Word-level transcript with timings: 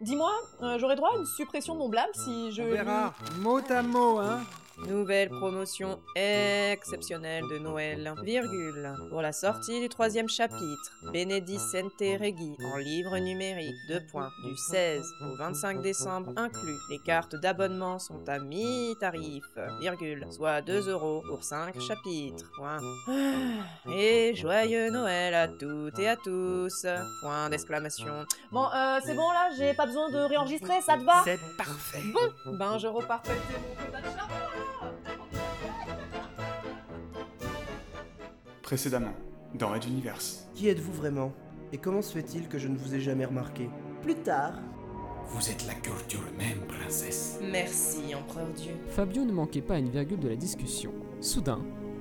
Dis-moi, 0.00 0.32
euh, 0.62 0.78
j'aurais 0.78 0.96
droit 0.96 1.10
à 1.14 1.18
une 1.18 1.26
suppression 1.26 1.74
de 1.74 1.80
mon 1.80 1.88
blâme 1.88 2.10
si 2.14 2.52
je... 2.52 2.62
On 2.62 2.70
verra, 2.70 3.14
mot 3.40 3.60
à 3.68 3.82
mot, 3.82 4.18
hein 4.18 4.40
Nouvelle 4.86 5.28
promotion 5.28 5.98
exceptionnelle 6.14 7.42
de 7.50 7.58
Noël, 7.58 8.12
virgule, 8.22 8.94
pour 9.10 9.20
la 9.20 9.32
sortie 9.32 9.80
du 9.80 9.88
troisième 9.88 10.28
chapitre, 10.28 10.92
Benedicente 11.12 11.92
Regi, 12.00 12.56
en 12.72 12.76
livre 12.76 13.18
numérique, 13.18 13.74
deux 13.88 14.00
points, 14.10 14.30
du 14.44 14.56
16 14.56 15.02
au 15.22 15.36
25 15.36 15.82
décembre 15.82 16.32
inclus. 16.36 16.78
Les 16.90 16.98
cartes 17.00 17.34
d'abonnement 17.36 17.98
sont 17.98 18.26
à 18.28 18.38
mi-tarif, 18.38 19.44
virgule, 19.80 20.24
soit 20.30 20.62
2 20.62 20.88
euros 20.88 21.22
pour 21.28 21.42
5 21.42 21.78
chapitres, 21.80 22.50
point. 22.56 22.78
Ah, 23.08 23.90
Et 23.92 24.34
joyeux 24.34 24.90
Noël 24.90 25.34
à 25.34 25.48
toutes 25.48 25.98
et 25.98 26.08
à 26.08 26.16
tous, 26.16 26.86
point 27.20 27.50
d'exclamation. 27.50 28.24
Bon, 28.52 28.66
euh, 28.74 29.00
c'est 29.04 29.14
bon 29.14 29.30
là, 29.32 29.50
j'ai 29.56 29.74
pas 29.74 29.86
besoin 29.86 30.08
de 30.10 30.18
réenregistrer, 30.18 30.80
ça 30.80 30.96
te 30.96 31.02
va? 31.02 31.22
C'est 31.24 31.40
parfait. 31.56 32.02
Bon, 32.12 32.56
ben 32.56 32.78
je 32.78 32.86
repars 32.86 33.22
mon 33.26 34.67
Précédemment, 38.68 39.14
dans 39.54 39.68
Red 39.70 39.86
Universe. 39.86 40.46
Qui 40.54 40.68
êtes-vous 40.68 40.92
vraiment? 40.92 41.32
Et 41.72 41.78
comment 41.78 42.02
se 42.02 42.12
fait-il 42.12 42.48
que 42.48 42.58
je 42.58 42.68
ne 42.68 42.76
vous 42.76 42.94
ai 42.94 43.00
jamais 43.00 43.24
remarqué? 43.24 43.70
Plus 44.02 44.14
tard, 44.16 44.60
Vous 45.28 45.48
êtes 45.48 45.66
la 45.66 45.72
culture 45.72 46.20
même, 46.36 46.66
princesse. 46.68 47.38
Merci, 47.50 48.14
empereur 48.14 48.46
Dieu. 48.54 48.72
Fabio 48.90 49.24
ne 49.24 49.32
manquait 49.32 49.62
pas 49.62 49.76
à 49.76 49.78
une 49.78 49.88
virgule 49.88 50.18
de 50.20 50.28
la 50.28 50.36
discussion. 50.36 50.92
Soudain, 51.22 51.60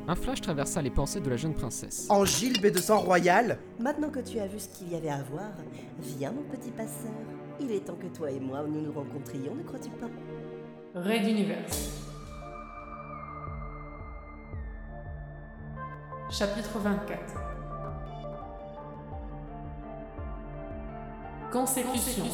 un 0.09 0.15
flash 0.15 0.41
traversa 0.41 0.81
les 0.81 0.89
pensées 0.89 1.21
de 1.21 1.29
la 1.29 1.37
jeune 1.37 1.53
princesse. 1.53 2.07
Angile 2.09 2.59
B 2.59 2.65
de 2.65 2.79
sang 2.79 2.99
royal 2.99 3.59
maintenant 3.79 4.09
que 4.09 4.19
tu 4.19 4.37
as 4.37 4.47
vu 4.47 4.59
ce 4.59 4.67
qu'il 4.67 4.91
y 4.91 4.95
avait 4.95 5.07
à 5.07 5.23
voir, 5.23 5.53
viens 6.01 6.33
mon 6.33 6.43
petit 6.43 6.71
passeur. 6.71 7.13
Il 7.61 7.71
est 7.71 7.85
temps 7.85 7.95
que 7.95 8.07
toi 8.07 8.29
et 8.29 8.41
moi 8.41 8.65
nous 8.67 8.81
nous 8.81 8.91
rencontrions, 8.91 9.55
ne 9.55 9.63
crois-tu 9.63 9.89
pas? 9.91 10.09
Red 10.95 11.27
Universe. 11.29 12.06
Chapitre 16.29 16.77
24 16.79 17.17
Consécution. 21.49 22.25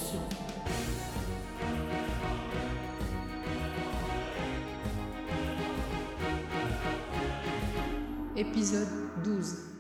Épisode 8.36 8.88
12 9.24 9.74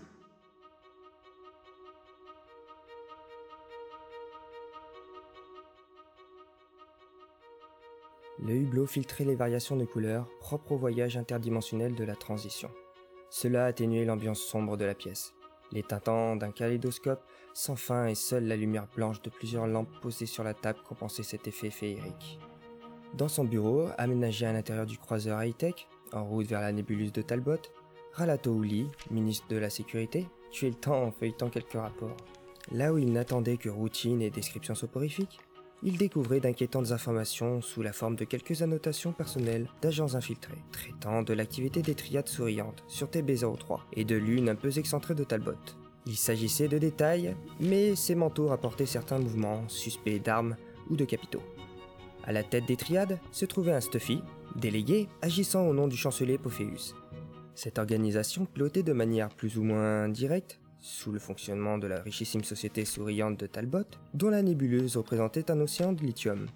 Le 8.44 8.54
hublot 8.54 8.86
filtrait 8.86 9.24
les 9.24 9.34
variations 9.34 9.76
de 9.76 9.86
couleurs 9.86 10.30
propres 10.40 10.74
au 10.74 10.78
voyage 10.78 11.18
interdimensionnel 11.18 11.96
de 11.96 12.04
la 12.04 12.16
transition. 12.16 12.70
Cela 13.36 13.66
atténuait 13.66 14.06
l'ambiance 14.06 14.42
sombre 14.42 14.78
de 14.78 14.86
la 14.86 14.94
pièce, 14.94 15.34
les 15.72 15.82
tintants 15.82 16.36
d'un 16.36 16.52
kaléidoscope 16.52 17.24
sans 17.56 17.76
fin 17.76 18.06
et 18.06 18.14
seule 18.14 18.46
la 18.46 18.56
lumière 18.56 18.86
blanche 18.96 19.24
de 19.24 19.32
plusieurs 19.32 19.66
lampes 19.66 19.90
posées 20.04 20.28
sur 20.28 20.44
la 20.44 20.54
table 20.54 20.78
compensait 20.88 21.24
cet 21.24 21.48
effet 21.48 21.72
féerique. 21.72 22.38
Dans 23.16 23.28
son 23.28 23.44
bureau, 23.44 23.88
aménagé 23.98 24.46
à 24.46 24.54
l'intérieur 24.54 24.86
du 24.86 25.00
croiseur 25.00 25.44
high-tech, 25.44 25.88
en 26.12 26.24
route 26.24 26.46
vers 26.46 26.62
la 26.62 26.72
nébuleuse 26.72 27.12
de 27.12 27.24
Talbot, 27.24 27.58
Ralato 28.12 28.54
Uli, 28.62 28.88
ministre 29.10 29.48
de 29.48 29.58
la 29.58 29.72
Sécurité, 29.72 30.28
tuait 30.52 30.70
le 30.70 30.76
temps 30.76 31.02
en 31.02 31.12
feuilletant 31.12 31.50
quelques 31.50 31.74
rapports. 31.74 32.18
Là 32.72 32.94
où 32.94 33.00
il 33.00 33.12
n'attendait 33.12 33.58
que 33.58 33.70
routine 33.70 34.22
et 34.22 34.30
descriptions 34.30 34.76
soporifiques, 34.76 35.40
il 35.86 35.98
découvrait 35.98 36.40
d'inquiétantes 36.40 36.92
informations 36.92 37.62
sous 37.62 37.82
la 37.82 37.94
forme 37.94 38.16
de 38.16 38.24
quelques 38.24 38.62
annotations 38.62 39.12
personnelles 39.12 39.68
d'agents 39.82 40.16
infiltrés, 40.16 40.64
traitant 40.72 41.24
de 41.24 41.34
l'activité 41.34 41.82
des 41.82 41.96
triades 41.96 42.30
souriantes 42.30 42.84
sur 42.88 43.08
TB03 43.08 43.82
et 43.94 44.06
de 44.06 44.16
l'une 44.16 44.50
un 44.50 44.56
peu 44.56 44.78
excentrée 44.78 45.16
de 45.16 45.24
Talbot. 45.24 45.54
Il 46.06 46.16
s'agissait 46.16 46.68
de 46.68 46.78
détails, 46.78 47.36
mais 47.60 47.96
ces 47.96 48.16
manteaux 48.16 48.48
rapportaient 48.48 48.86
certains 48.86 49.20
mouvements 49.20 49.68
suspects 49.68 50.22
d'armes 50.22 50.56
ou 50.90 50.96
de 50.96 51.06
capitaux. 51.06 51.44
À 52.26 52.32
la 52.32 52.44
tête 52.44 52.66
des 52.66 52.78
triades 52.78 53.20
se 53.32 53.46
trouvait 53.46 53.74
un 53.74 53.82
Stuffy, 53.82 54.22
délégué 54.56 55.10
agissant 55.22 55.68
au 55.68 55.74
nom 55.74 55.88
du 55.88 55.98
chancelier 55.98 56.38
Pophéus. 56.38 56.96
Cette 57.56 57.78
organisation 57.78 58.46
pilotait 58.46 58.84
de 58.84 58.94
manière 58.94 59.30
plus 59.30 59.58
ou 59.58 59.64
moins 59.64 60.08
directe 60.10 60.60
sous 60.84 61.14
le 61.14 61.20
fonctionnement 61.20 61.78
de 61.78 61.88
la 61.88 62.02
richissime 62.02 62.44
société 62.44 62.84
souriante 62.84 63.40
de 63.40 63.48
Talbot, 63.48 63.86
dont 64.14 64.30
la 64.30 64.42
nébuleuse 64.42 64.98
représentait 64.98 65.50
un 65.50 65.62
océan 65.62 65.94
de 65.94 66.04
lithium. 66.04 66.48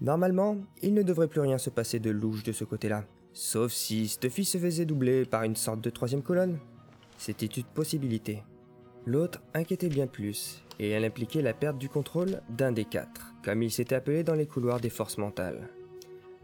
Normalement, 0.00 0.56
il 0.82 0.94
ne 0.94 1.02
devrait 1.02 1.26
plus 1.26 1.40
rien 1.40 1.58
se 1.58 1.68
passer 1.68 1.98
de 1.98 2.10
louche 2.10 2.44
de 2.44 2.52
ce 2.52 2.62
côté-là, 2.62 3.04
sauf 3.32 3.72
si 3.72 4.06
Stuffy 4.06 4.44
se 4.44 4.56
faisait 4.56 4.84
doubler 4.84 5.24
par 5.24 5.42
une 5.42 5.56
sorte 5.56 5.80
de 5.80 5.90
troisième 5.90 6.22
colonne. 6.22 6.60
C'était 7.18 7.46
une 7.46 7.64
possibilité. 7.64 8.44
L'autre 9.04 9.42
inquiétait 9.52 9.88
bien 9.88 10.06
plus, 10.06 10.62
et 10.78 10.90
elle 10.90 11.04
impliquait 11.04 11.42
la 11.42 11.52
perte 11.52 11.78
du 11.78 11.88
contrôle 11.88 12.40
d'un 12.50 12.70
des 12.70 12.84
quatre, 12.84 13.34
comme 13.44 13.64
il 13.64 13.72
s'était 13.72 13.96
appelé 13.96 14.22
dans 14.22 14.34
les 14.36 14.46
couloirs 14.46 14.80
des 14.80 14.90
forces 14.90 15.18
mentales. 15.18 15.68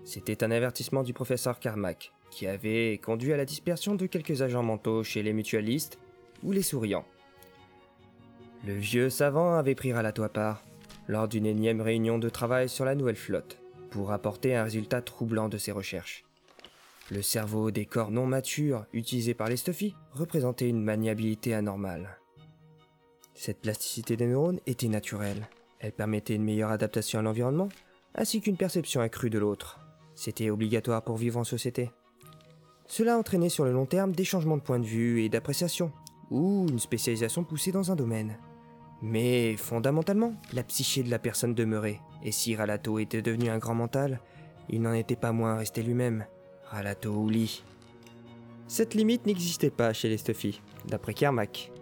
C'était 0.02 0.42
un 0.42 0.50
avertissement 0.50 1.04
du 1.04 1.12
professeur 1.12 1.60
Carmack, 1.60 2.12
qui 2.30 2.48
avait 2.48 2.98
conduit 2.98 3.32
à 3.32 3.36
la 3.36 3.44
dispersion 3.44 3.94
de 3.94 4.06
quelques 4.06 4.42
agents 4.42 4.64
mentaux 4.64 5.04
chez 5.04 5.22
les 5.22 5.32
mutualistes 5.32 5.98
ou 6.42 6.50
les 6.50 6.62
souriants. 6.62 7.04
Le 8.66 8.74
vieux 8.74 9.08
savant 9.10 9.54
avait 9.54 9.74
pris 9.74 9.92
Ralato 9.92 10.22
à 10.22 10.28
part, 10.28 10.64
lors 11.06 11.28
d'une 11.28 11.46
énième 11.46 11.80
réunion 11.80 12.18
de 12.18 12.28
travail 12.28 12.68
sur 12.68 12.84
la 12.84 12.94
nouvelle 12.94 13.16
flotte, 13.16 13.58
pour 13.90 14.12
apporter 14.12 14.54
un 14.54 14.64
résultat 14.64 15.00
troublant 15.00 15.48
de 15.48 15.58
ses 15.58 15.72
recherches. 15.72 16.24
Le 17.10 17.22
cerveau 17.22 17.70
des 17.70 17.86
corps 17.86 18.10
non 18.10 18.26
matures 18.26 18.84
utilisés 18.92 19.34
par 19.34 19.48
les 19.48 19.56
Stuffy 19.56 19.94
représentait 20.12 20.68
une 20.68 20.82
maniabilité 20.82 21.54
anormale. 21.54 22.18
Cette 23.34 23.60
plasticité 23.60 24.16
des 24.16 24.26
neurones 24.26 24.60
était 24.66 24.88
naturelle. 24.88 25.48
Elle 25.78 25.92
permettait 25.92 26.34
une 26.34 26.44
meilleure 26.44 26.72
adaptation 26.72 27.20
à 27.20 27.22
l'environnement, 27.22 27.68
ainsi 28.14 28.40
qu'une 28.40 28.56
perception 28.56 29.00
accrue 29.00 29.30
de 29.30 29.38
l'autre. 29.38 29.78
C'était 30.16 30.50
obligatoire 30.50 31.02
pour 31.02 31.16
vivre 31.16 31.38
en 31.38 31.44
société. 31.44 31.90
Cela 32.86 33.16
entraînait 33.16 33.48
sur 33.48 33.64
le 33.64 33.72
long 33.72 33.86
terme 33.86 34.12
des 34.12 34.24
changements 34.24 34.56
de 34.56 34.62
point 34.62 34.80
de 34.80 34.84
vue 34.84 35.22
et 35.22 35.28
d'appréciation, 35.28 35.92
ou 36.30 36.66
une 36.68 36.78
spécialisation 36.78 37.44
poussée 37.44 37.72
dans 37.72 37.90
un 37.90 37.96
domaine. 37.96 38.38
Mais 39.00 39.56
fondamentalement, 39.56 40.34
la 40.52 40.64
psyché 40.64 41.02
de 41.02 41.10
la 41.10 41.18
personne 41.18 41.54
demeurait, 41.54 42.00
et 42.22 42.32
si 42.32 42.56
Ralato 42.56 42.98
était 42.98 43.22
devenu 43.22 43.48
un 43.48 43.58
grand 43.58 43.74
mental, 43.74 44.20
il 44.68 44.82
n'en 44.82 44.92
était 44.92 45.16
pas 45.16 45.32
moins 45.32 45.56
resté 45.56 45.82
lui-même, 45.82 46.26
Ralato 46.64 47.12
Ouli. 47.12 47.62
Cette 48.66 48.94
limite 48.94 49.24
n'existait 49.24 49.70
pas 49.70 49.92
chez 49.92 50.08
les 50.08 50.18
Stuffy, 50.18 50.60
d'après 50.86 51.14
Kermack. 51.14 51.72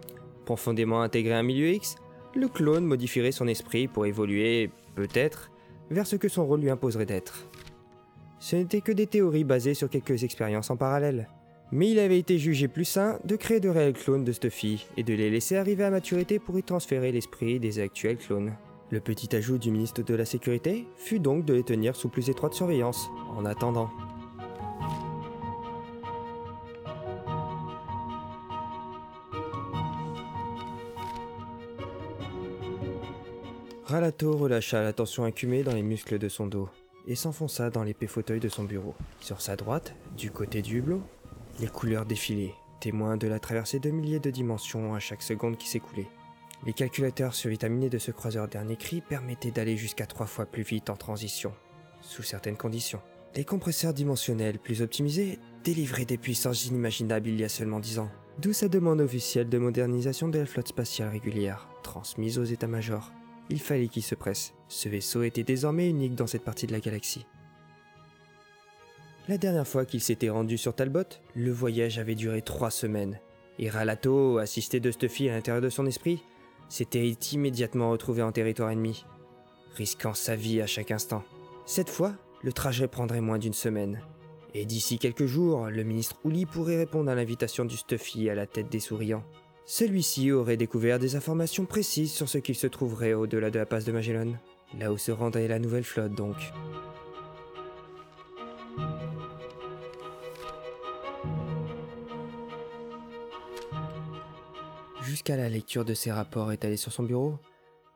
Profondément 0.45 1.01
intégré 1.01 1.33
à 1.33 1.39
un 1.39 1.43
milieu 1.43 1.69
X, 1.69 1.95
le 2.35 2.47
clone 2.47 2.85
modifierait 2.85 3.31
son 3.31 3.47
esprit 3.47 3.87
pour 3.87 4.05
évoluer, 4.05 4.69
peut-être, 4.95 5.51
vers 5.89 6.07
ce 6.07 6.15
que 6.15 6.29
son 6.29 6.45
rôle 6.45 6.61
lui 6.61 6.69
imposerait 6.69 7.05
d'être. 7.05 7.49
Ce 8.39 8.55
n'étaient 8.55 8.81
que 8.81 8.91
des 8.91 9.07
théories 9.07 9.43
basées 9.43 9.73
sur 9.73 9.89
quelques 9.89 10.23
expériences 10.23 10.69
en 10.69 10.77
parallèle. 10.77 11.27
Mais 11.71 11.89
il 11.91 11.99
avait 11.99 12.19
été 12.19 12.39
jugé 12.39 12.67
plus 12.67 12.85
sain 12.85 13.19
de 13.25 13.35
créer 13.35 13.59
de 13.59 13.67
réels 13.67 13.93
clones 13.93 14.23
de 14.23 14.31
Stuffy 14.31 14.87
et 14.95 15.03
de 15.03 15.13
les 15.13 15.29
laisser 15.29 15.57
arriver 15.57 15.83
à 15.83 15.89
maturité 15.89 16.39
pour 16.39 16.57
y 16.57 16.63
transférer 16.63 17.11
l'esprit 17.11 17.59
des 17.59 17.79
actuels 17.79 18.17
clones. 18.17 18.53
Le 18.89 19.01
petit 19.01 19.35
ajout 19.35 19.57
du 19.57 19.69
ministre 19.69 20.01
de 20.01 20.15
la 20.15 20.23
Sécurité 20.23 20.87
fut 20.95 21.19
donc 21.19 21.43
de 21.43 21.53
les 21.53 21.63
tenir 21.63 21.97
sous 21.97 22.07
plus 22.07 22.29
étroite 22.29 22.53
surveillance, 22.53 23.09
en 23.35 23.43
attendant. 23.43 23.89
Ralato 33.83 34.37
relâcha 34.37 34.81
la 34.81 34.93
tension 34.93 35.25
incumée 35.25 35.63
dans 35.63 35.73
les 35.73 35.83
muscles 35.83 36.17
de 36.17 36.29
son 36.29 36.47
dos 36.47 36.69
et 37.07 37.15
s'enfonça 37.15 37.69
dans 37.69 37.83
l'épais 37.83 38.07
fauteuil 38.07 38.39
de 38.39 38.49
son 38.49 38.65
bureau. 38.65 38.95
Sur 39.21 39.41
sa 39.41 39.55
droite, 39.55 39.95
du 40.17 40.29
côté 40.29 40.61
du 40.61 40.79
hublot, 40.79 41.01
les 41.59 41.67
couleurs 41.67 42.05
défilaient, 42.05 42.53
témoins 42.79 43.17
de 43.17 43.27
la 43.27 43.39
traversée 43.39 43.79
de 43.79 43.89
milliers 43.89 44.19
de 44.19 44.29
dimensions 44.29 44.93
à 44.93 44.99
chaque 44.99 45.23
seconde 45.23 45.57
qui 45.57 45.67
s'écoulait. 45.67 46.07
Les 46.65 46.73
calculateurs 46.73 47.35
survitaminés 47.35 47.89
de 47.89 47.97
ce 47.97 48.11
croiseur 48.11 48.47
dernier 48.47 48.75
cri 48.75 49.01
permettaient 49.01 49.51
d'aller 49.51 49.77
jusqu'à 49.77 50.05
trois 50.05 50.25
fois 50.25 50.45
plus 50.45 50.63
vite 50.63 50.89
en 50.89 50.95
transition, 50.95 51.53
sous 52.01 52.23
certaines 52.23 52.57
conditions. 52.57 53.01
Les 53.35 53.45
compresseurs 53.45 53.93
dimensionnels 53.93 54.57
plus 54.57 54.81
optimisés 54.81 55.39
délivraient 55.63 56.05
des 56.05 56.17
puissances 56.17 56.65
inimaginables 56.65 57.29
il 57.29 57.39
y 57.39 57.43
a 57.43 57.49
seulement 57.49 57.79
dix 57.79 57.99
ans, 57.99 58.09
d'où 58.39 58.53
sa 58.53 58.67
demande 58.67 59.01
officielle 59.01 59.49
de 59.49 59.57
modernisation 59.57 60.29
de 60.29 60.39
la 60.39 60.45
flotte 60.45 60.69
spatiale 60.69 61.09
régulière, 61.09 61.69
transmise 61.83 62.39
aux 62.39 62.43
états-majors. 62.43 63.11
Il 63.49 63.59
fallait 63.59 63.87
qu'il 63.87 64.03
se 64.03 64.15
presse, 64.15 64.53
ce 64.67 64.89
vaisseau 64.89 65.23
était 65.23 65.43
désormais 65.43 65.89
unique 65.89 66.15
dans 66.15 66.27
cette 66.27 66.43
partie 66.43 66.67
de 66.67 66.73
la 66.73 66.79
galaxie. 66.79 67.25
La 69.27 69.37
dernière 69.37 69.67
fois 69.67 69.83
qu'il 69.83 69.99
s'était 69.99 70.29
rendu 70.29 70.57
sur 70.57 70.73
Talbot, 70.73 71.03
le 71.35 71.51
voyage 71.51 71.99
avait 71.99 72.15
duré 72.15 72.41
trois 72.41 72.71
semaines, 72.71 73.19
et 73.59 73.69
Ralato, 73.69 74.37
assisté 74.37 74.79
de 74.79 74.89
Stuffy 74.89 75.27
à 75.27 75.33
l'intérieur 75.33 75.61
de 75.61 75.67
son 75.67 75.85
esprit, 75.85 76.23
s'était 76.69 77.09
immédiatement 77.33 77.91
retrouvé 77.91 78.21
en 78.21 78.31
territoire 78.31 78.71
ennemi. 78.71 79.05
risquant 79.75 80.13
sa 80.13 80.37
vie 80.37 80.61
à 80.61 80.65
chaque 80.65 80.91
instant. 80.91 81.23
Cette 81.65 81.89
fois, 81.89 82.13
le 82.41 82.53
trajet 82.53 82.87
prendrait 82.87 83.19
moins 83.19 83.37
d'une 83.37 83.53
semaine. 83.53 83.99
Et 84.53 84.65
d'ici 84.65 84.97
quelques 84.97 85.25
jours, 85.25 85.67
le 85.69 85.83
ministre 85.83 86.15
Ouli 86.23 86.45
pourrait 86.45 86.77
répondre 86.77 87.11
à 87.11 87.15
l'invitation 87.15 87.65
du 87.65 87.75
Stuffy 87.75 88.29
à 88.29 88.35
la 88.35 88.47
tête 88.47 88.69
des 88.69 88.79
souriants. 88.79 89.25
Celui-ci 89.65 90.31
aurait 90.31 90.55
découvert 90.55 90.99
des 90.99 91.17
informations 91.17 91.65
précises 91.65 92.13
sur 92.13 92.29
ce 92.29 92.37
qu'il 92.37 92.55
se 92.55 92.67
trouverait 92.67 93.13
au-delà 93.13 93.51
de 93.51 93.59
la 93.59 93.65
passe 93.65 93.83
de 93.83 93.91
Magellan, 93.91 94.31
là 94.79 94.93
où 94.93 94.97
se 94.97 95.11
rendrait 95.11 95.49
la 95.49 95.59
nouvelle 95.59 95.83
flotte 95.83 96.15
donc. 96.15 96.37
Jusqu'à 105.17 105.35
la 105.35 105.49
lecture 105.49 105.83
de 105.83 105.95
ces 105.95 106.11
rapports 106.11 106.51
étalés 106.51 106.77
sur 106.77 106.91
son 106.91 107.01
bureau, 107.01 107.39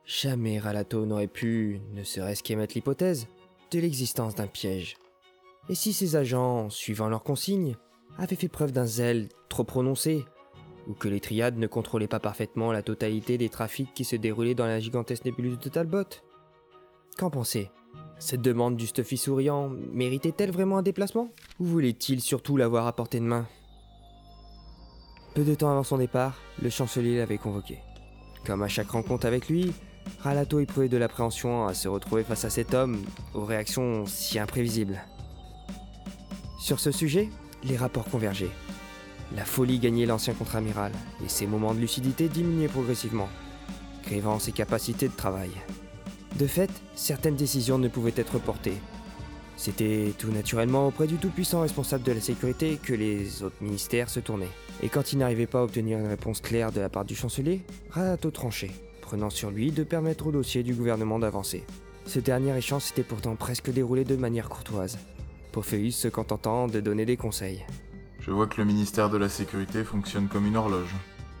jamais 0.04 0.58
Ralato 0.58 1.06
n'aurait 1.06 1.28
pu, 1.28 1.80
ne 1.92 2.02
serait-ce 2.02 2.42
qu'émettre 2.42 2.74
l'hypothèse, 2.74 3.28
de 3.70 3.78
l'existence 3.78 4.34
d'un 4.34 4.48
piège. 4.48 4.96
Et 5.68 5.76
si 5.76 5.92
ces 5.92 6.16
agents, 6.16 6.68
suivant 6.68 7.08
leurs 7.08 7.22
consignes, 7.22 7.76
avaient 8.18 8.34
fait 8.34 8.48
preuve 8.48 8.72
d'un 8.72 8.86
zèle 8.86 9.28
trop 9.48 9.62
prononcé, 9.62 10.24
ou 10.88 10.94
que 10.94 11.06
les 11.06 11.20
triades 11.20 11.58
ne 11.58 11.68
contrôlaient 11.68 12.08
pas 12.08 12.18
parfaitement 12.18 12.72
la 12.72 12.82
totalité 12.82 13.38
des 13.38 13.48
trafics 13.48 13.94
qui 13.94 14.02
se 14.02 14.16
déroulaient 14.16 14.56
dans 14.56 14.66
la 14.66 14.80
gigantesque 14.80 15.24
nébuleuse 15.24 15.60
de 15.60 15.68
Talbot 15.68 16.08
Qu'en 17.18 17.30
pensez 17.30 17.70
Cette 18.18 18.42
demande 18.42 18.74
du 18.74 18.88
Stuffy 18.88 19.16
souriant 19.16 19.68
méritait-elle 19.92 20.50
vraiment 20.50 20.78
un 20.78 20.82
déplacement? 20.82 21.28
Ou 21.60 21.66
voulait-il 21.66 22.20
surtout 22.20 22.56
l'avoir 22.56 22.88
à 22.88 22.96
portée 22.96 23.20
de 23.20 23.26
main? 23.26 23.46
Peu 25.34 25.44
de 25.44 25.54
temps 25.54 25.70
avant 25.70 25.82
son 25.82 25.96
départ, 25.96 26.36
le 26.60 26.68
chancelier 26.68 27.16
l'avait 27.16 27.38
convoqué. 27.38 27.78
Comme 28.44 28.62
à 28.62 28.68
chaque 28.68 28.90
rencontre 28.90 29.26
avec 29.26 29.48
lui, 29.48 29.72
Ralato 30.20 30.60
éprouvait 30.60 30.90
de 30.90 30.98
l'appréhension 30.98 31.66
à 31.66 31.72
se 31.72 31.88
retrouver 31.88 32.22
face 32.22 32.44
à 32.44 32.50
cet 32.50 32.74
homme 32.74 33.02
aux 33.32 33.46
réactions 33.46 34.04
si 34.04 34.38
imprévisibles. 34.38 35.02
Sur 36.58 36.80
ce 36.80 36.90
sujet, 36.90 37.30
les 37.64 37.78
rapports 37.78 38.04
convergeaient. 38.04 38.50
La 39.34 39.46
folie 39.46 39.78
gagnait 39.78 40.04
l'ancien 40.04 40.34
contre-amiral, 40.34 40.92
et 41.24 41.28
ses 41.30 41.46
moments 41.46 41.72
de 41.72 41.80
lucidité 41.80 42.28
diminuaient 42.28 42.68
progressivement, 42.68 43.28
grivant 44.04 44.38
ses 44.38 44.52
capacités 44.52 45.08
de 45.08 45.16
travail. 45.16 45.50
De 46.38 46.46
fait, 46.46 46.70
certaines 46.94 47.36
décisions 47.36 47.78
ne 47.78 47.88
pouvaient 47.88 48.12
être 48.16 48.38
portées. 48.38 48.80
C'était 49.62 50.12
tout 50.18 50.32
naturellement 50.32 50.88
auprès 50.88 51.06
du 51.06 51.18
tout-puissant 51.18 51.60
responsable 51.60 52.02
de 52.02 52.10
la 52.10 52.20
sécurité 52.20 52.80
que 52.82 52.94
les 52.94 53.44
autres 53.44 53.54
ministères 53.60 54.10
se 54.10 54.18
tournaient. 54.18 54.50
Et 54.82 54.88
quand 54.88 55.12
il 55.12 55.20
n'arrivait 55.20 55.46
pas 55.46 55.60
à 55.60 55.62
obtenir 55.62 56.00
une 56.00 56.08
réponse 56.08 56.40
claire 56.40 56.72
de 56.72 56.80
la 56.80 56.88
part 56.88 57.04
du 57.04 57.14
chancelier, 57.14 57.60
Ralato 57.88 58.32
tranchait, 58.32 58.72
prenant 59.02 59.30
sur 59.30 59.52
lui 59.52 59.70
de 59.70 59.84
permettre 59.84 60.26
au 60.26 60.32
dossier 60.32 60.64
du 60.64 60.74
gouvernement 60.74 61.20
d'avancer. 61.20 61.62
Ce 62.06 62.18
dernier 62.18 62.56
échange 62.56 62.82
s'était 62.82 63.04
pourtant 63.04 63.36
presque 63.36 63.70
déroulé 63.70 64.02
de 64.02 64.16
manière 64.16 64.48
courtoise, 64.48 64.98
Pophéus 65.52 65.94
se 65.94 66.08
contentant 66.08 66.66
de 66.66 66.80
donner 66.80 67.06
des 67.06 67.16
conseils. 67.16 67.64
Je 68.18 68.32
vois 68.32 68.48
que 68.48 68.60
le 68.60 68.64
ministère 68.64 69.10
de 69.10 69.16
la 69.16 69.28
Sécurité 69.28 69.84
fonctionne 69.84 70.26
comme 70.26 70.48
une 70.48 70.56
horloge. 70.56 70.92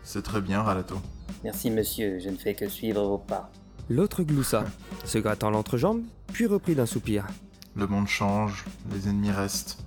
C'est 0.04 0.22
très 0.22 0.40
bien, 0.40 0.62
Ralato. 0.62 0.94
Merci, 1.42 1.72
monsieur, 1.72 2.20
je 2.20 2.28
ne 2.28 2.36
fais 2.36 2.54
que 2.54 2.68
suivre 2.68 3.02
vos 3.02 3.18
pas. 3.18 3.50
L'autre 3.90 4.22
gloussa, 4.22 4.64
se 5.04 5.18
grattant 5.18 5.50
l'entrejambe, 5.50 6.02
puis 6.32 6.46
reprit 6.46 6.76
d'un 6.76 6.86
soupir. 6.86 7.26
Le 7.74 7.86
monde 7.86 8.06
change, 8.06 8.64
les 8.92 9.08
ennemis 9.08 9.30
restent. 9.30 9.78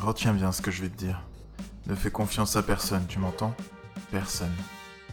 Retiens 0.00 0.32
bien 0.32 0.52
ce 0.52 0.62
que 0.62 0.70
je 0.70 0.82
vais 0.82 0.88
te 0.88 0.96
dire. 0.96 1.22
Ne 1.86 1.96
fais 1.96 2.12
confiance 2.12 2.54
à 2.54 2.62
personne, 2.62 3.04
tu 3.08 3.18
m'entends? 3.18 3.54
Personne. 4.12 4.52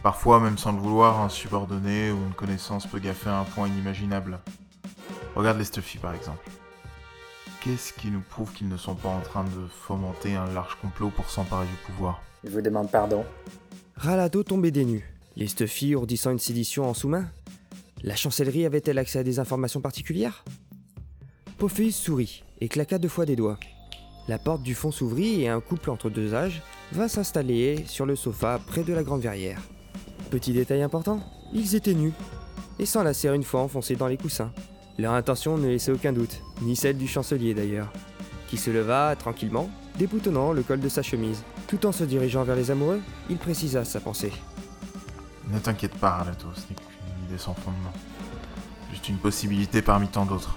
Parfois, 0.02 0.38
même 0.38 0.56
sans 0.56 0.72
le 0.72 0.78
vouloir, 0.78 1.20
un 1.20 1.28
subordonné 1.28 2.12
ou 2.12 2.16
une 2.16 2.32
connaissance 2.32 2.86
peut 2.86 3.00
gaffer 3.00 3.28
à 3.28 3.40
un 3.40 3.44
point 3.44 3.66
inimaginable. 3.66 4.38
Regarde 5.34 5.58
les 5.58 5.64
Stuffy 5.64 5.98
par 5.98 6.14
exemple. 6.14 6.48
Qu'est-ce 7.60 7.92
qui 7.92 8.08
nous 8.08 8.22
prouve 8.22 8.52
qu'ils 8.52 8.68
ne 8.68 8.76
sont 8.76 8.94
pas 8.94 9.08
en 9.08 9.20
train 9.20 9.44
de 9.44 9.66
fomenter 9.68 10.34
un 10.36 10.46
large 10.52 10.76
complot 10.80 11.10
pour 11.10 11.28
s'emparer 11.28 11.66
du 11.66 11.74
pouvoir? 11.86 12.22
Je 12.44 12.50
vous 12.50 12.62
demande 12.62 12.90
pardon. 12.90 13.24
Ralado 13.96 14.42
tombait 14.44 14.70
des 14.70 14.84
nues, 14.84 15.12
les 15.36 15.48
Stuffy 15.48 15.94
ourdissant 15.94 16.30
une 16.30 16.38
sédition 16.38 16.88
en 16.88 16.94
sous-main? 16.94 17.28
La 18.02 18.16
chancellerie 18.16 18.64
avait-elle 18.64 18.98
accès 18.98 19.18
à 19.18 19.24
des 19.24 19.40
informations 19.40 19.82
particulières? 19.82 20.44
Pophéus 21.60 21.94
sourit 21.94 22.42
et 22.62 22.68
claqua 22.70 22.96
deux 22.96 23.10
fois 23.10 23.26
des 23.26 23.36
doigts. 23.36 23.58
La 24.28 24.38
porte 24.38 24.62
du 24.62 24.74
fond 24.74 24.90
s'ouvrit 24.90 25.42
et 25.42 25.48
un 25.50 25.60
couple 25.60 25.90
entre 25.90 26.08
deux 26.08 26.34
âges 26.34 26.62
vint 26.90 27.06
s'installer 27.06 27.84
sur 27.86 28.06
le 28.06 28.16
sofa 28.16 28.58
près 28.66 28.82
de 28.82 28.94
la 28.94 29.02
grande 29.02 29.20
verrière. 29.20 29.60
Petit 30.30 30.54
détail 30.54 30.80
important, 30.80 31.20
ils 31.52 31.74
étaient 31.74 31.92
nus, 31.92 32.14
et 32.78 32.86
serre 32.86 33.34
une 33.34 33.42
fois 33.42 33.60
enfoncée 33.60 33.94
dans 33.94 34.06
les 34.06 34.16
coussins. 34.16 34.52
Leur 34.98 35.12
intention 35.12 35.58
ne 35.58 35.68
laissait 35.68 35.92
aucun 35.92 36.14
doute, 36.14 36.40
ni 36.62 36.76
celle 36.76 36.96
du 36.96 37.06
chancelier 37.06 37.52
d'ailleurs, 37.52 37.92
qui 38.48 38.56
se 38.56 38.70
leva 38.70 39.14
tranquillement, 39.14 39.68
déboutonnant 39.98 40.54
le 40.54 40.62
col 40.62 40.80
de 40.80 40.88
sa 40.88 41.02
chemise. 41.02 41.42
Tout 41.66 41.84
en 41.84 41.92
se 41.92 42.04
dirigeant 42.04 42.42
vers 42.42 42.56
les 42.56 42.70
amoureux, 42.70 43.02
il 43.28 43.36
précisa 43.36 43.84
sa 43.84 44.00
pensée. 44.00 44.32
Ne 45.52 45.58
t'inquiète 45.58 45.94
pas, 45.96 46.12
Ralato, 46.12 46.46
ce 46.54 46.60
n'est 46.60 46.76
qu'une 46.76 47.26
idée 47.28 47.38
sans 47.38 47.52
fondement. 47.52 47.92
Juste 48.92 49.10
une 49.10 49.18
possibilité 49.18 49.82
parmi 49.82 50.08
tant 50.08 50.24
d'autres. 50.24 50.56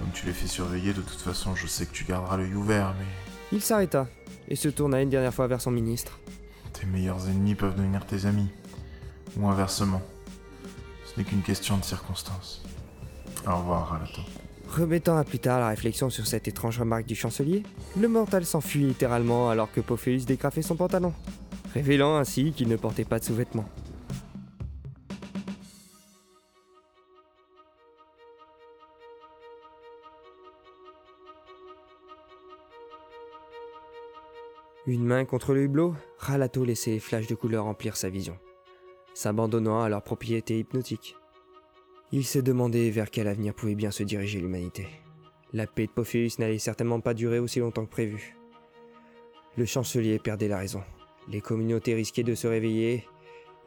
Comme 0.00 0.10
tu 0.12 0.26
les 0.26 0.32
fais 0.32 0.48
surveiller, 0.48 0.92
de 0.92 1.02
toute 1.02 1.20
façon, 1.20 1.54
je 1.54 1.66
sais 1.68 1.86
que 1.86 1.92
tu 1.92 2.04
garderas 2.04 2.38
l'œil 2.38 2.54
ouvert, 2.54 2.94
mais 2.98 3.04
Il 3.52 3.60
s'arrêta 3.60 4.08
et 4.48 4.56
se 4.56 4.68
tourna 4.68 5.00
une 5.02 5.10
dernière 5.10 5.34
fois 5.34 5.46
vers 5.46 5.60
son 5.60 5.70
ministre. 5.70 6.18
tes 6.72 6.86
meilleurs 6.86 7.28
ennemis 7.28 7.54
peuvent 7.54 7.76
devenir 7.76 8.04
tes 8.06 8.24
amis. 8.26 8.48
Ou 9.36 9.46
inversement. 9.46 10.02
Ce 11.04 11.18
n'est 11.20 11.24
qu'une 11.24 11.42
question 11.42 11.76
de 11.76 11.84
circonstances. 11.84 12.62
Au 13.46 13.56
revoir, 13.56 13.90
Ralato. 13.90 14.22
Remettant 14.68 15.16
à 15.18 15.24
plus 15.24 15.38
tard 15.38 15.60
la 15.60 15.68
réflexion 15.68 16.10
sur 16.10 16.26
cette 16.26 16.48
étrange 16.48 16.78
remarque 16.78 17.06
du 17.06 17.14
chancelier, 17.14 17.62
le 17.98 18.08
mortal 18.08 18.44
s'enfuit 18.46 18.84
littéralement 18.86 19.50
alors 19.50 19.70
que 19.70 19.80
Pophéus 19.80 20.24
dégrafait 20.26 20.62
son 20.62 20.76
pantalon, 20.76 21.12
révélant 21.74 22.16
ainsi 22.16 22.52
qu'il 22.52 22.68
ne 22.68 22.76
portait 22.76 23.04
pas 23.04 23.18
de 23.18 23.24
sous-vêtements. 23.24 23.68
Une 34.90 35.04
main 35.04 35.24
contre 35.24 35.54
le 35.54 35.62
hublot, 35.62 35.94
Ralato 36.18 36.64
laissait 36.64 36.90
les 36.90 36.98
flashs 36.98 37.28
de 37.28 37.36
couleur 37.36 37.62
remplir 37.62 37.96
sa 37.96 38.10
vision, 38.10 38.36
s'abandonnant 39.14 39.82
à 39.82 39.88
leur 39.88 40.02
propriété 40.02 40.58
hypnotique. 40.58 41.14
Il 42.10 42.26
se 42.26 42.40
demandait 42.40 42.90
vers 42.90 43.08
quel 43.08 43.28
avenir 43.28 43.54
pouvait 43.54 43.76
bien 43.76 43.92
se 43.92 44.02
diriger 44.02 44.40
l'humanité. 44.40 44.88
La 45.52 45.68
paix 45.68 45.86
de 45.86 45.92
Pophéus 45.92 46.40
n'allait 46.40 46.58
certainement 46.58 46.98
pas 46.98 47.14
durer 47.14 47.38
aussi 47.38 47.60
longtemps 47.60 47.84
que 47.84 47.90
prévu. 47.92 48.36
Le 49.56 49.64
chancelier 49.64 50.18
perdait 50.18 50.48
la 50.48 50.58
raison. 50.58 50.82
Les 51.28 51.40
communautés 51.40 51.94
risquaient 51.94 52.24
de 52.24 52.34
se 52.34 52.48
réveiller 52.48 53.04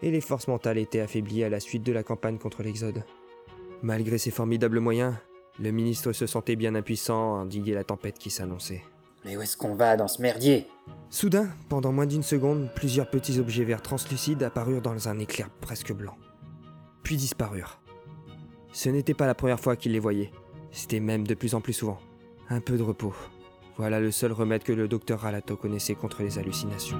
et 0.02 0.12
les 0.12 0.20
forces 0.20 0.50
mentales 0.50 0.78
étaient 0.78 1.00
affaiblies 1.00 1.46
à 1.46 1.50
la 1.50 1.62
suite 1.62 1.84
de 1.84 1.94
la 1.94 2.04
campagne 2.04 2.38
contre 2.38 2.64
l'Exode. 2.64 3.06
Malgré 3.82 4.18
ses 4.18 4.32
formidables 4.32 4.82
moyens, 4.82 5.16
le 5.58 5.72
ministre 5.72 6.12
se 6.12 6.28
sentait 6.28 6.58
bien 6.58 6.76
impuissant 6.76 7.38
à 7.38 7.44
endiguer 7.44 7.76
la 7.76 7.86
tempête 7.86 8.20
qui 8.20 8.30
s'annonçait. 8.30 8.84
Mais 9.26 9.38
où 9.38 9.42
est-ce 9.42 9.58
qu'on 9.58 9.76
va 9.76 9.96
dans 9.96 10.08
ce 10.08 10.22
merdier? 10.22 10.68
Soudain, 11.10 11.50
pendant 11.70 11.92
moins 11.92 12.06
d'une 12.06 12.24
seconde, 12.24 12.70
plusieurs 12.76 13.10
petits 13.10 13.40
objets 13.40 13.64
verts 13.64 13.82
translucides 13.82 14.44
apparurent 14.44 14.82
dans 14.82 15.08
un 15.08 15.20
éclair 15.20 15.50
presque 15.62 15.94
blanc, 15.94 16.18
puis 17.04 17.18
disparurent. 17.18 17.80
Ce 18.74 18.90
n'était 18.90 19.14
pas 19.14 19.28
la 19.28 19.36
première 19.36 19.60
fois 19.60 19.76
qu'il 19.76 19.92
les 19.92 20.00
voyait, 20.00 20.32
c'était 20.72 21.00
même 21.00 21.26
de 21.28 21.36
plus 21.36 21.54
en 21.54 21.62
plus 21.62 21.74
souvent. 21.74 22.00
Un 22.50 22.60
peu 22.60 22.78
de 22.78 22.84
repos. 22.84 23.14
Voilà 23.78 24.00
le 24.00 24.12
seul 24.12 24.32
remède 24.32 24.64
que 24.64 24.74
le 24.74 24.88
docteur 24.88 25.22
Ralato 25.22 25.56
connaissait 25.56 25.96
contre 25.96 26.24
les 26.24 26.38
hallucinations. 26.38 27.00